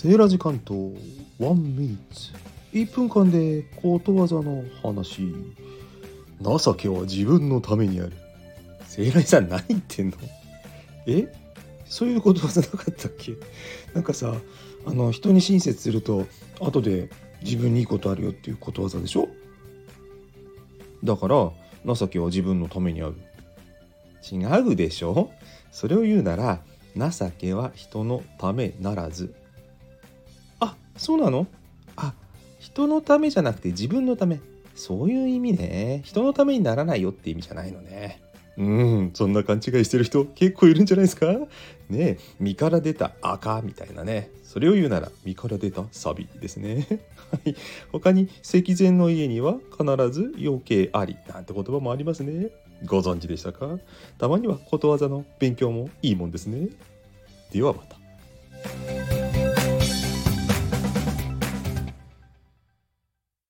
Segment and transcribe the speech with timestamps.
[0.00, 0.92] セーラジ関東
[1.40, 2.30] ワンミニッツ。
[2.72, 5.34] 1分間でことわざの話。
[6.40, 8.12] 情けは自分のためにある。
[8.86, 10.16] セーラジさん何言ってんの？
[11.08, 11.26] え？
[11.86, 13.32] そういうことわざなかったっけ？
[13.92, 14.36] なんかさ
[14.86, 16.26] あの人に親切すると
[16.60, 17.10] 後で
[17.42, 19.28] 自分にいいことあるよっていうことわざでしょ？
[21.02, 21.50] だから
[21.92, 23.16] 情けは自分のためにある。
[24.30, 25.32] 違うでしょ？
[25.72, 26.60] それを言うなら
[26.94, 29.34] 情けは人のためならず。
[30.98, 31.46] そうなの？
[31.96, 32.12] あ
[32.58, 34.40] 人のためじゃなくて自分のため。
[34.74, 36.02] そういう意味ね。
[36.04, 38.20] 人のためにならないよって意味じゃないのね。
[38.56, 41.26] うんそんな勘違いしてる人結構いるんじゃないですか？
[41.88, 44.30] ね身から出た赤みたいなね。
[44.44, 46.86] それを言うなら身から出たサビですね。
[47.30, 47.54] はい。
[47.92, 52.48] 他に石前の家には必ず養鶏ありなんて言葉もありますね。
[52.86, 53.78] ご存知でしたか？
[54.18, 56.68] たまにはことわざの勉強もいいもんですね。
[57.52, 57.97] ではまた。